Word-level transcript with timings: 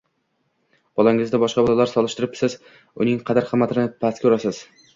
Bolangizni 1.01 1.41
boshqa 1.43 1.65
bolalar 1.67 1.93
solishtirib 1.93 2.35
siz 2.41 2.57
uning 3.05 3.23
qadr-qimmatini 3.31 3.87
pastga 4.05 4.33
urasiz. 4.35 4.67